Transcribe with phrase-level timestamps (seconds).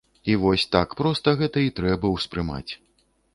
[0.31, 2.71] І вось так проста гэта і трэба ўспрымаць.